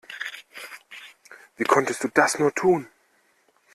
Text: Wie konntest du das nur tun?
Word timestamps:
Wie 1.57 1.63
konntest 1.63 2.03
du 2.03 2.07
das 2.11 2.39
nur 2.39 2.51
tun? 2.55 2.87